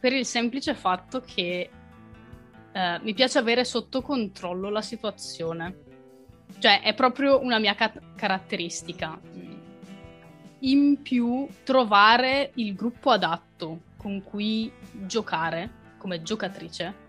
per 0.00 0.12
il 0.12 0.24
semplice 0.24 0.74
fatto 0.74 1.20
che 1.20 1.70
eh, 2.72 2.98
mi 3.02 3.14
piace 3.14 3.38
avere 3.38 3.64
sotto 3.64 4.02
controllo 4.02 4.70
la 4.70 4.82
situazione. 4.82 5.84
Cioè, 6.58 6.80
è 6.82 6.94
proprio 6.94 7.42
una 7.42 7.58
mia 7.58 7.74
ca- 7.74 7.92
caratteristica. 8.14 9.18
In 10.60 11.02
più, 11.02 11.46
trovare 11.64 12.52
il 12.54 12.74
gruppo 12.74 13.10
adatto 13.10 13.80
con 13.96 14.22
cui 14.22 14.72
giocare 15.06 15.84
come 15.98 16.22
giocatrice 16.22 17.04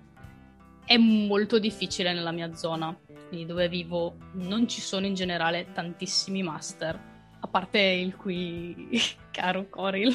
è 0.86 0.98
molto 0.98 1.60
difficile 1.60 2.14
nella 2.14 2.32
mia 2.32 2.54
zona. 2.56 2.98
Quindi 3.30 3.46
dove 3.46 3.70
vivo 3.70 4.16
non 4.34 4.68
ci 4.68 4.82
sono 4.82 5.06
in 5.06 5.14
generale 5.14 5.72
tantissimi 5.72 6.44
master 6.44 7.16
a 7.48 7.50
parte 7.50 7.80
il 7.80 8.16
qui 8.18 8.90
caro 9.32 9.68
Coril. 9.70 10.14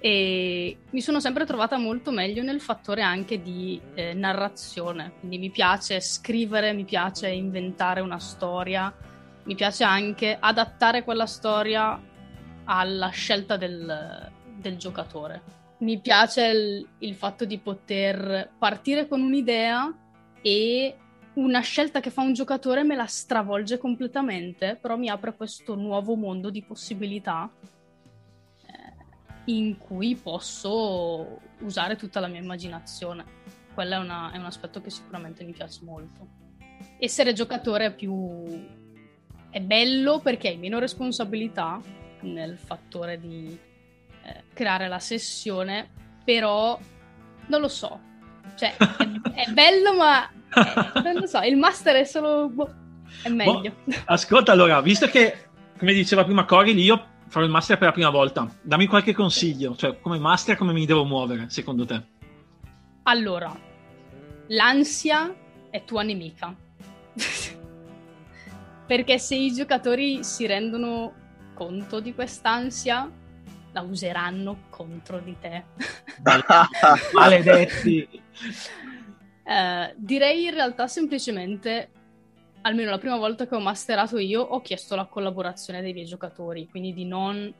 e 0.00 0.78
mi 0.90 1.00
sono 1.00 1.20
sempre 1.20 1.44
trovata 1.44 1.76
molto 1.76 2.10
meglio 2.10 2.42
nel 2.42 2.60
fattore 2.60 3.02
anche 3.02 3.42
di 3.42 3.80
eh, 3.94 4.14
narrazione, 4.14 5.12
quindi 5.18 5.38
mi 5.38 5.50
piace 5.50 6.00
scrivere, 6.00 6.72
mi 6.72 6.84
piace 6.84 7.28
inventare 7.28 8.00
una 8.00 8.18
storia, 8.18 8.92
mi 9.44 9.54
piace 9.54 9.84
anche 9.84 10.36
adattare 10.38 11.04
quella 11.04 11.26
storia 11.26 12.00
alla 12.64 13.08
scelta 13.10 13.56
del, 13.56 14.30
del 14.56 14.76
giocatore. 14.76 15.42
Mi 15.78 16.00
piace 16.00 16.46
il, 16.46 16.88
il 17.00 17.14
fatto 17.14 17.44
di 17.44 17.58
poter 17.58 18.50
partire 18.58 19.06
con 19.06 19.20
un'idea 19.20 19.92
e 20.40 20.96
una 21.34 21.60
scelta 21.60 22.00
che 22.00 22.10
fa 22.10 22.22
un 22.22 22.32
giocatore 22.32 22.84
me 22.84 22.94
la 22.94 23.06
stravolge 23.06 23.78
completamente, 23.78 24.76
però 24.80 24.96
mi 24.96 25.08
apre 25.08 25.34
questo 25.34 25.74
nuovo 25.74 26.14
mondo 26.14 26.50
di 26.50 26.62
possibilità 26.62 27.50
eh, 28.66 29.52
in 29.52 29.76
cui 29.78 30.14
posso 30.14 31.40
usare 31.60 31.96
tutta 31.96 32.20
la 32.20 32.28
mia 32.28 32.40
immaginazione. 32.40 33.24
Quello 33.74 33.94
è, 33.94 33.98
una, 33.98 34.30
è 34.30 34.38
un 34.38 34.44
aspetto 34.44 34.80
che 34.80 34.90
sicuramente 34.90 35.42
mi 35.42 35.52
piace 35.52 35.80
molto. 35.82 36.42
Essere 36.98 37.32
giocatore 37.32 37.86
è 37.86 37.94
più... 37.94 38.64
è 39.50 39.60
bello 39.60 40.20
perché 40.20 40.48
hai 40.48 40.56
meno 40.56 40.78
responsabilità 40.78 41.80
nel 42.20 42.56
fattore 42.56 43.18
di 43.18 43.58
eh, 44.22 44.44
creare 44.52 44.86
la 44.86 45.00
sessione, 45.00 45.90
però 46.24 46.78
non 47.48 47.60
lo 47.60 47.68
so. 47.68 48.12
Cioè, 48.54 48.76
è, 48.76 49.46
è 49.48 49.52
bello 49.52 49.96
ma 49.96 50.30
eh, 50.54 51.00
non 51.02 51.14
lo 51.14 51.26
so, 51.26 51.40
il 51.40 51.56
master 51.56 51.96
è 51.96 52.04
solo... 52.04 52.48
Boh, 52.48 52.72
è 53.22 53.28
meglio. 53.28 53.74
Boh, 53.84 53.94
ascolta, 54.06 54.52
allora, 54.52 54.80
visto 54.80 55.06
che, 55.06 55.48
come 55.78 55.92
diceva 55.92 56.24
prima 56.24 56.44
Cory, 56.44 56.74
io 56.74 57.12
farò 57.28 57.44
il 57.44 57.50
master 57.50 57.78
per 57.78 57.88
la 57.88 57.92
prima 57.92 58.10
volta, 58.10 58.48
dammi 58.62 58.86
qualche 58.86 59.12
consiglio, 59.12 59.74
cioè 59.76 59.98
come 60.00 60.18
master 60.18 60.56
come 60.56 60.72
mi 60.72 60.86
devo 60.86 61.04
muovere, 61.04 61.46
secondo 61.48 61.84
te? 61.84 62.02
Allora, 63.04 63.52
l'ansia 64.48 65.34
è 65.70 65.84
tua 65.84 66.02
nemica. 66.02 66.54
Perché 68.86 69.18
se 69.18 69.34
i 69.34 69.52
giocatori 69.52 70.22
si 70.22 70.46
rendono 70.46 71.14
conto 71.54 72.00
di 72.00 72.14
quest'ansia, 72.14 73.10
la 73.72 73.80
useranno 73.80 74.64
contro 74.70 75.18
di 75.18 75.36
te. 75.40 75.64
Maledetti! 77.12 78.08
Eh, 79.46 79.94
direi 79.96 80.44
in 80.44 80.54
realtà 80.54 80.86
semplicemente, 80.86 81.90
almeno 82.62 82.90
la 82.90 82.98
prima 82.98 83.16
volta 83.16 83.46
che 83.46 83.54
ho 83.54 83.60
masterato 83.60 84.18
io, 84.18 84.40
ho 84.40 84.60
chiesto 84.60 84.96
la 84.96 85.04
collaborazione 85.04 85.82
dei 85.82 85.92
miei 85.92 86.06
giocatori, 86.06 86.66
quindi 86.68 86.94
di 86.94 87.04
non 87.04 87.52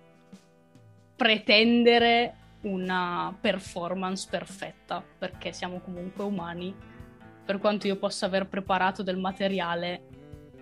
pretendere 1.14 2.36
una 2.62 3.36
performance 3.38 4.26
perfetta, 4.30 5.04
perché 5.18 5.52
siamo 5.52 5.80
comunque 5.80 6.24
umani. 6.24 6.74
Per 7.44 7.58
quanto 7.58 7.86
io 7.86 7.96
possa 7.96 8.24
aver 8.24 8.48
preparato 8.48 9.02
del 9.02 9.18
materiale, 9.18 10.02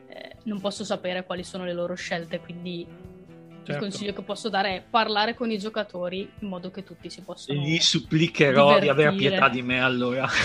eh, 0.08 0.36
non 0.44 0.60
posso 0.60 0.82
sapere 0.82 1.24
quali 1.24 1.44
sono 1.44 1.64
le 1.64 1.72
loro 1.72 1.94
scelte, 1.94 2.40
quindi 2.40 2.84
Certo. 3.64 3.73
Il 3.73 3.78
consiglio 3.78 4.12
che 4.12 4.23
posso 4.23 4.49
dare 4.49 4.76
è 4.76 4.83
parlare 4.88 5.35
con 5.35 5.50
i 5.50 5.59
giocatori 5.59 6.28
in 6.40 6.49
modo 6.49 6.73
che 6.73 6.83
tutti 6.83 7.09
si 7.09 7.21
possano. 7.23 7.61
Gli 7.61 7.78
supplicherò 7.78 8.81
divertire. 8.81 8.81
di 8.81 8.88
avere 8.88 9.16
pietà 9.16 9.49
di 9.49 9.62
me 9.62 9.81
allora. 9.81 10.28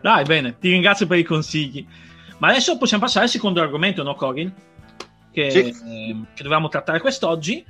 Dai, 0.00 0.24
bene, 0.24 0.58
ti 0.58 0.70
ringrazio 0.70 1.06
per 1.06 1.18
i 1.18 1.22
consigli. 1.22 1.86
Ma 2.38 2.48
adesso 2.48 2.76
possiamo 2.76 3.04
passare 3.04 3.24
al 3.24 3.30
secondo 3.30 3.62
argomento, 3.62 4.02
no, 4.02 4.14
Corin? 4.14 4.52
Che, 5.32 5.50
sì. 5.50 5.58
eh, 5.58 6.16
che 6.34 6.42
dovevamo 6.42 6.68
trattare 6.68 7.00
quest'oggi. 7.00 7.64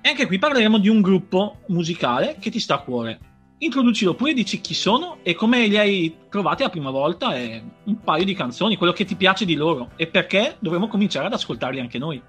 E 0.00 0.08
anche 0.08 0.26
qui 0.26 0.38
parleremo 0.38 0.78
di 0.78 0.88
un 0.88 1.00
gruppo 1.00 1.60
musicale 1.68 2.36
che 2.38 2.50
ti 2.50 2.60
sta 2.60 2.74
a 2.74 2.80
cuore. 2.80 3.18
Introducilo 3.64 4.14
pure, 4.14 4.32
dici 4.32 4.60
chi 4.60 4.74
sono 4.74 5.18
e 5.22 5.34
come 5.34 5.66
li 5.66 5.78
hai 5.78 6.16
trovati 6.28 6.62
la 6.62 6.68
prima 6.68 6.90
volta 6.90 7.36
e 7.36 7.62
un 7.84 8.00
paio 8.00 8.24
di 8.24 8.34
canzoni, 8.34 8.76
quello 8.76 8.92
che 8.92 9.04
ti 9.04 9.14
piace 9.14 9.44
di 9.44 9.54
loro 9.54 9.90
e 9.96 10.08
perché 10.08 10.56
dovremmo 10.58 10.88
cominciare 10.88 11.26
ad 11.26 11.32
ascoltarli 11.32 11.78
anche 11.78 11.98
noi. 11.98 12.20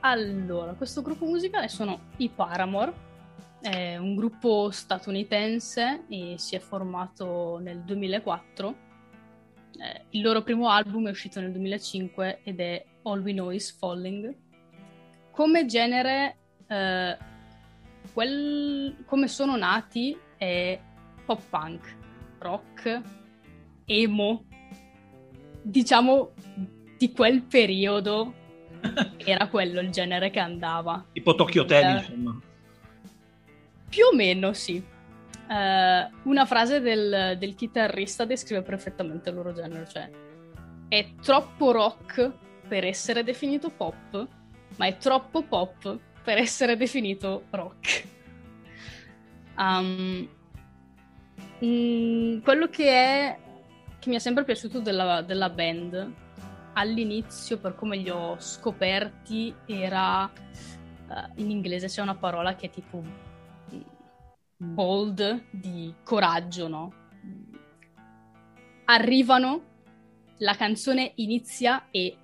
Allora, 0.00 0.72
questo 0.74 1.02
gruppo 1.02 1.24
musicale 1.24 1.68
sono 1.68 2.10
i 2.16 2.28
Paramore, 2.28 2.92
è 3.60 3.96
un 3.96 4.16
gruppo 4.16 4.70
statunitense 4.70 6.04
e 6.08 6.34
si 6.36 6.56
è 6.56 6.58
formato 6.58 7.58
nel 7.60 7.82
2004. 7.82 8.84
Eh, 9.78 10.04
il 10.10 10.22
loro 10.22 10.42
primo 10.42 10.68
album 10.68 11.06
è 11.06 11.10
uscito 11.10 11.40
nel 11.40 11.52
2005 11.52 12.40
ed 12.42 12.60
è 12.60 12.84
All 13.02 13.22
We 13.22 13.32
Know 13.32 13.50
Is 13.50 13.76
Falling. 13.76 14.34
Come 15.30 15.66
genere, 15.66 16.36
eh, 16.66 17.16
quel, 18.12 19.04
come 19.06 19.28
sono 19.28 19.56
nati 19.56 20.16
è 20.36 20.78
pop 21.24 21.42
punk, 21.48 21.96
rock, 22.38 23.00
emo, 23.84 24.44
diciamo 25.62 26.32
di 26.96 27.12
quel 27.12 27.42
periodo 27.42 28.32
era 29.18 29.48
quello 29.48 29.80
il 29.80 29.90
genere 29.90 30.30
che 30.30 30.38
andava. 30.38 31.04
Tipo 31.12 31.34
Tokyo 31.34 31.62
Hotel, 31.62 31.94
uh, 31.94 31.98
insomma. 31.98 32.40
Più 33.88 34.04
o 34.04 34.14
meno, 34.14 34.52
sì. 34.52 34.82
Uh, 35.48 36.28
una 36.28 36.44
frase 36.44 36.80
del, 36.80 37.36
del, 37.38 37.54
chitarrista 37.54 38.24
descrive 38.24 38.62
perfettamente 38.62 39.28
il 39.28 39.36
loro 39.36 39.52
genere, 39.52 39.86
cioè 39.88 40.10
è 40.88 41.14
troppo 41.22 41.70
rock 41.70 42.32
per 42.66 42.84
essere 42.84 43.22
definito 43.22 43.70
pop, 43.70 44.26
ma 44.76 44.86
è 44.86 44.96
troppo 44.96 45.42
pop 45.42 45.98
per 46.22 46.38
essere 46.38 46.76
definito 46.76 47.44
rock. 47.50 48.14
Um, 49.58 50.28
quello 52.42 52.68
che 52.68 52.90
è 52.90 53.38
che 53.98 54.10
mi 54.10 54.16
è 54.16 54.18
sempre 54.20 54.44
piaciuto 54.44 54.80
della, 54.80 55.22
della 55.22 55.50
band 55.50 56.12
all'inizio, 56.74 57.58
per 57.58 57.74
come 57.74 57.96
li 57.96 58.10
ho 58.10 58.38
scoperti, 58.38 59.54
era 59.66 60.24
uh, 60.24 61.40
in 61.40 61.50
inglese 61.50 61.86
c'è 61.86 62.02
una 62.02 62.14
parola 62.14 62.54
che 62.54 62.66
è 62.66 62.70
tipo 62.70 63.02
bold 64.58 65.44
di 65.50 65.94
coraggio, 66.04 66.68
no? 66.68 66.92
Arrivano, 68.84 69.62
la 70.38 70.54
canzone 70.54 71.12
inizia 71.16 71.88
e 71.90 72.16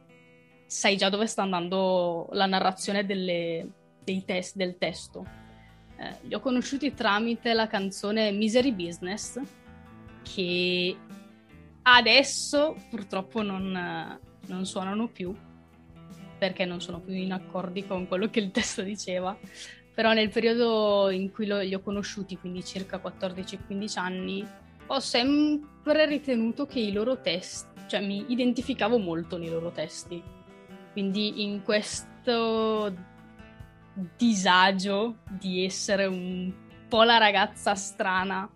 sai 0.67 0.97
già 0.97 1.09
dove 1.09 1.27
sta 1.27 1.43
andando 1.43 2.29
la 2.33 2.47
narrazione 2.47 3.05
delle, 3.05 3.69
test, 4.25 4.57
del 4.57 4.77
testo 4.77 5.42
eh, 6.03 6.17
li 6.23 6.35
ho 6.35 6.41
conosciuti 6.41 6.95
tramite 6.95 7.53
la 7.53 7.69
canzone 7.69 8.33
Misery 8.33 8.73
Business, 8.73 9.41
che 10.23 10.97
adesso 11.83 12.77
purtroppo 12.91 13.43
non, 13.43 14.19
non 14.47 14.67
suonano 14.67 15.07
più, 15.07 15.33
perché 16.39 16.65
non 16.65 16.81
sono 16.81 16.99
più 16.99 17.15
in 17.15 17.33
accordi 17.33 17.87
con 17.87 18.09
quello 18.09 18.29
che 18.29 18.41
il 18.41 18.51
testo 18.51 18.83
diceva. 18.83 19.39
Però 19.95 20.13
nel 20.13 20.31
periodo 20.31 21.11
in 21.11 21.31
cui 21.31 21.47
lo, 21.47 21.61
li 21.61 21.75
ho 21.75 21.81
conosciuti, 21.81 22.37
quindi 22.37 22.65
circa 22.65 23.01
14-15 23.01 23.99
anni, 23.99 24.47
ho 24.87 24.99
sempre 24.99 26.07
ritenuto 26.07 26.67
che 26.67 26.81
i 26.81 26.93
loro 26.93 27.21
testi, 27.21 27.69
cioè 27.87 28.05
mi 28.05 28.25
identificavo 28.29 28.99
molto 28.99 29.37
nei 29.37 29.51
loro 29.51 29.71
testi. 29.71 30.21
Quindi 30.93 31.45
in 31.45 31.63
questo 31.63 32.93
disagio 34.17 35.19
di 35.29 35.65
essere 35.65 36.07
un 36.07 36.53
po' 36.89 37.03
la 37.03 37.19
ragazza 37.19 37.75
strana 37.75 38.49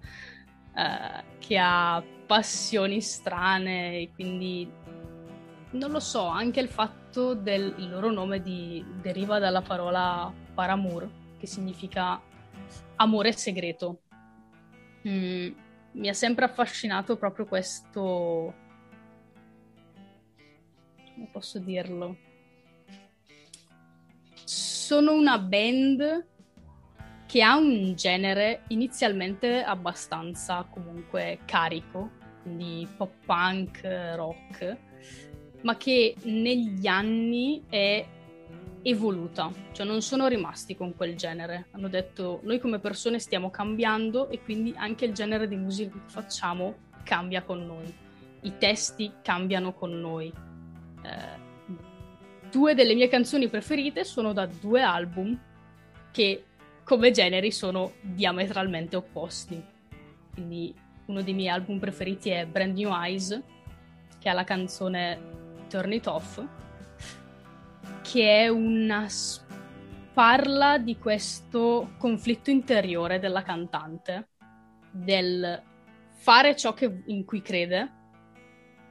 eh, 0.74 1.24
che 1.38 1.58
ha 1.58 2.02
passioni 2.26 3.00
strane 3.00 4.00
e 4.00 4.10
quindi 4.14 4.70
non 5.70 5.90
lo 5.90 6.00
so, 6.00 6.26
anche 6.26 6.60
il 6.60 6.68
fatto 6.68 7.34
del 7.34 7.74
loro 7.88 8.10
nome 8.10 8.40
di, 8.40 8.84
deriva 9.00 9.38
dalla 9.38 9.62
parola 9.62 10.32
paramour, 10.54 11.08
che 11.38 11.46
significa 11.46 12.20
amore 12.96 13.32
segreto. 13.32 14.00
Mm, 15.06 15.48
mi 15.92 16.08
ha 16.08 16.14
sempre 16.14 16.44
affascinato 16.44 17.16
proprio 17.16 17.46
questo... 17.46 18.54
come 21.14 21.28
posso 21.30 21.58
dirlo? 21.58 22.16
Sono 24.86 25.14
una 25.14 25.36
band 25.40 26.26
che 27.26 27.42
ha 27.42 27.56
un 27.56 27.96
genere 27.96 28.62
inizialmente 28.68 29.64
abbastanza 29.64 30.64
comunque 30.70 31.40
carico, 31.44 32.10
quindi 32.42 32.86
pop 32.96 33.10
punk, 33.24 33.80
rock, 34.14 34.76
ma 35.62 35.76
che 35.76 36.14
negli 36.22 36.86
anni 36.86 37.64
è 37.68 38.06
evoluta, 38.82 39.50
cioè 39.72 39.84
non 39.84 40.02
sono 40.02 40.28
rimasti 40.28 40.76
con 40.76 40.94
quel 40.94 41.16
genere. 41.16 41.66
Hanno 41.72 41.88
detto 41.88 42.38
noi 42.44 42.60
come 42.60 42.78
persone 42.78 43.18
stiamo 43.18 43.50
cambiando 43.50 44.30
e 44.30 44.40
quindi 44.40 44.72
anche 44.76 45.04
il 45.04 45.12
genere 45.12 45.48
di 45.48 45.56
musica 45.56 45.90
che 45.90 46.04
facciamo 46.06 46.76
cambia 47.02 47.42
con 47.42 47.66
noi. 47.66 47.92
I 48.42 48.52
testi 48.56 49.14
cambiano 49.20 49.74
con 49.74 49.98
noi. 49.98 50.32
Eh, 51.02 51.45
due 52.50 52.74
delle 52.74 52.94
mie 52.94 53.08
canzoni 53.08 53.48
preferite 53.48 54.04
sono 54.04 54.32
da 54.32 54.46
due 54.46 54.82
album 54.82 55.38
che 56.10 56.44
come 56.84 57.10
generi 57.10 57.50
sono 57.50 57.94
diametralmente 58.00 58.96
opposti. 58.96 59.62
Quindi 60.32 60.74
uno 61.06 61.22
dei 61.22 61.34
miei 61.34 61.48
album 61.48 61.78
preferiti 61.78 62.30
è 62.30 62.46
Brand 62.46 62.76
New 62.76 62.90
Eyes, 62.92 63.42
che 64.18 64.28
ha 64.28 64.32
la 64.32 64.44
canzone 64.44 65.18
Turn 65.68 65.92
It 65.92 66.06
Off, 66.06 66.42
che 68.02 68.44
è 68.44 68.48
una 68.48 69.06
parla 70.12 70.78
di 70.78 70.96
questo 70.96 71.94
conflitto 71.98 72.50
interiore 72.50 73.18
della 73.18 73.42
cantante, 73.42 74.28
del 74.90 75.62
fare 76.12 76.56
ciò 76.56 76.72
che, 76.72 77.02
in 77.06 77.24
cui 77.24 77.42
crede 77.42 77.92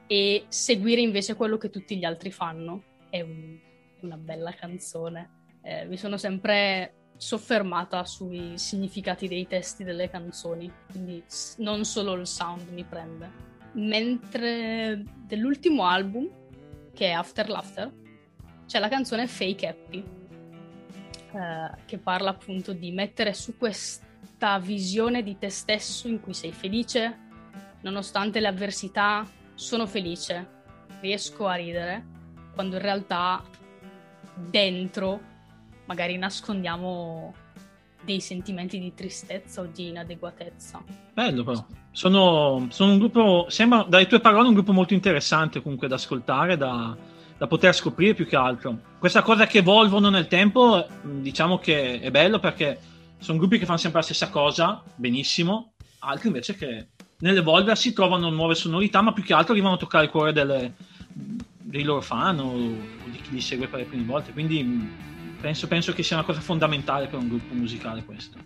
e 0.06 0.44
seguire 0.48 1.00
invece 1.00 1.34
quello 1.34 1.56
che 1.56 1.70
tutti 1.70 1.96
gli 1.96 2.04
altri 2.04 2.30
fanno 2.30 2.94
è 3.10 3.20
un, 3.20 3.58
una 4.00 4.16
bella 4.16 4.52
canzone. 4.52 5.58
Eh, 5.62 5.84
mi 5.86 5.96
sono 5.96 6.16
sempre 6.16 6.94
soffermata 7.16 8.04
sui 8.04 8.58
significati 8.58 9.26
dei 9.26 9.46
testi 9.46 9.84
delle 9.84 10.08
canzoni, 10.10 10.70
quindi 10.90 11.24
non 11.58 11.84
solo 11.84 12.14
il 12.14 12.26
sound 12.26 12.68
mi 12.70 12.84
prende. 12.84 13.44
Mentre 13.72 15.02
dell'ultimo 15.26 15.84
album, 15.86 16.28
che 16.92 17.06
è 17.06 17.12
After 17.12 17.48
Laughter, 17.48 17.92
c'è 18.66 18.78
la 18.78 18.88
canzone 18.88 19.26
Fake 19.26 19.66
Happy, 19.66 20.04
eh, 21.32 21.84
che 21.84 21.98
parla 21.98 22.30
appunto 22.30 22.72
di 22.72 22.90
mettere 22.92 23.32
su 23.32 23.56
questa 23.56 24.58
visione 24.58 25.22
di 25.22 25.38
te 25.38 25.50
stesso 25.50 26.08
in 26.08 26.20
cui 26.20 26.34
sei 26.34 26.52
felice, 26.52 27.24
nonostante 27.82 28.40
le 28.40 28.48
avversità, 28.48 29.26
sono 29.54 29.86
felice, 29.86 30.54
riesco 31.00 31.46
a 31.46 31.54
ridere 31.54 32.14
quando 32.56 32.76
in 32.76 32.82
realtà 32.82 33.42
dentro 34.34 35.20
magari 35.84 36.16
nascondiamo 36.16 37.34
dei 38.02 38.20
sentimenti 38.20 38.78
di 38.80 38.94
tristezza 38.94 39.60
o 39.60 39.68
di 39.72 39.88
inadeguatezza. 39.88 40.82
Bello 41.12 41.44
però. 41.44 41.66
Sono, 41.90 42.66
sono 42.70 42.92
un 42.92 42.98
gruppo, 42.98 43.46
sembra 43.48 43.84
dalle 43.86 44.06
tue 44.06 44.20
parole 44.20 44.48
un 44.48 44.54
gruppo 44.54 44.72
molto 44.72 44.94
interessante 44.94 45.60
comunque 45.60 45.86
da 45.86 45.96
ascoltare, 45.96 46.56
da, 46.56 46.96
da 47.36 47.46
poter 47.46 47.74
scoprire 47.74 48.14
più 48.14 48.26
che 48.26 48.36
altro. 48.36 48.78
Questa 48.98 49.22
cosa 49.22 49.46
che 49.46 49.58
evolvono 49.58 50.08
nel 50.08 50.26
tempo, 50.26 50.86
diciamo 51.02 51.58
che 51.58 52.00
è 52.00 52.10
bello 52.10 52.38
perché 52.38 52.78
sono 53.18 53.38
gruppi 53.38 53.58
che 53.58 53.66
fanno 53.66 53.78
sempre 53.78 54.00
la 54.00 54.06
stessa 54.06 54.30
cosa, 54.30 54.82
benissimo, 54.94 55.72
altri 56.00 56.28
invece 56.28 56.54
che 56.54 56.88
nell'evolversi 57.18 57.92
trovano 57.92 58.30
nuove 58.30 58.54
sonorità, 58.54 59.02
ma 59.02 59.12
più 59.12 59.22
che 59.22 59.34
altro 59.34 59.52
arrivano 59.52 59.74
a 59.74 59.78
toccare 59.78 60.04
il 60.04 60.10
cuore 60.10 60.32
delle, 60.32 60.74
dei 61.66 61.82
loro 61.82 62.00
fan 62.00 62.38
o, 62.38 62.54
di 63.10 63.20
chi 63.20 63.32
li 63.32 63.40
segue 63.40 63.66
per 63.66 63.80
le 63.80 63.86
prime 63.86 64.04
volte. 64.04 64.32
Quindi 64.32 64.62
mm, 64.62 64.86
penso, 65.40 65.66
penso 65.66 65.92
che 65.92 66.02
sia 66.02 66.16
una 66.16 66.24
cosa 66.24 66.40
fondamentale 66.40 67.08
per 67.08 67.18
un 67.18 67.28
gruppo 67.28 67.54
musicale 67.54 68.04
questo. 68.04 68.38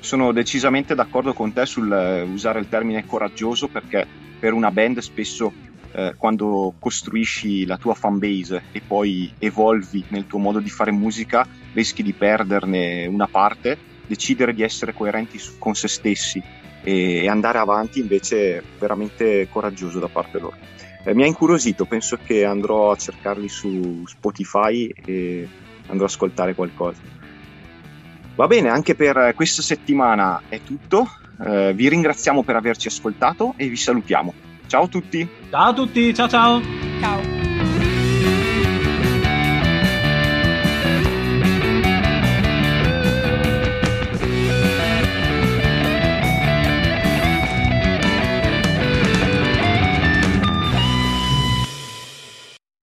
Sono 0.00 0.32
decisamente 0.32 0.94
d'accordo 0.94 1.32
con 1.32 1.52
te 1.52 1.64
sul 1.66 1.92
eh, 1.92 2.22
usare 2.22 2.58
il 2.58 2.68
termine 2.68 3.06
coraggioso 3.06 3.68
perché 3.68 4.06
per 4.38 4.52
una 4.52 4.70
band 4.70 4.98
spesso 4.98 5.52
eh, 5.92 6.14
quando 6.16 6.74
costruisci 6.78 7.66
la 7.66 7.76
tua 7.76 7.94
fanbase 7.94 8.64
e 8.72 8.80
poi 8.80 9.32
evolvi 9.38 10.04
nel 10.08 10.26
tuo 10.26 10.38
modo 10.38 10.58
di 10.58 10.70
fare 10.70 10.90
musica 10.90 11.46
rischi 11.72 12.02
di 12.02 12.14
perderne 12.14 13.06
una 13.06 13.26
parte, 13.26 13.78
decidere 14.06 14.54
di 14.54 14.62
essere 14.62 14.94
coerenti 14.94 15.38
con 15.58 15.74
se 15.74 15.88
stessi 15.88 16.42
e 16.82 17.28
andare 17.28 17.58
avanti 17.58 18.00
invece 18.00 18.56
è 18.56 18.62
veramente 18.78 19.46
coraggioso 19.50 19.98
da 19.98 20.08
parte 20.08 20.38
loro 20.38 20.56
eh, 21.04 21.14
mi 21.14 21.22
ha 21.22 21.26
incuriosito, 21.26 21.84
penso 21.84 22.18
che 22.22 22.44
andrò 22.44 22.90
a 22.90 22.96
cercarli 22.96 23.48
su 23.48 24.02
Spotify 24.06 24.92
e 25.04 25.48
andrò 25.86 26.04
ad 26.04 26.10
ascoltare 26.10 26.54
qualcosa. 26.54 27.00
Va 28.34 28.46
bene, 28.46 28.68
anche 28.68 28.94
per 28.94 29.32
questa 29.34 29.62
settimana 29.62 30.42
è 30.48 30.60
tutto. 30.62 31.06
Uh, 31.36 31.72
vi 31.72 31.88
ringraziamo 31.88 32.42
per 32.42 32.56
averci 32.56 32.88
ascoltato 32.88 33.54
e 33.56 33.68
vi 33.68 33.76
salutiamo. 33.76 34.32
Ciao 34.66 34.84
a 34.84 34.88
tutti. 34.88 35.26
Ciao 35.50 35.70
a 35.70 35.74
tutti, 35.74 36.14
ciao 36.14 36.28
ciao. 36.28 36.89